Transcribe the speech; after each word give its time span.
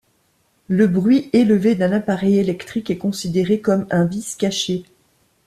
Le 0.67 0.87
bruit 0.87 1.29
élevé 1.31 1.75
d'un 1.75 1.91
appareil 1.91 2.39
électrique 2.39 2.89
est 2.89 2.97
considéré 2.97 3.59
comme 3.61 3.85
un 3.91 4.05
vice 4.05 4.35
caché. 4.35 4.81